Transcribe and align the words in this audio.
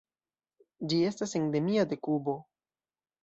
Ĝi 0.93 1.01
estas 1.09 1.35
endemia 1.39 1.85
de 1.91 1.99
Kubo. 2.07 2.35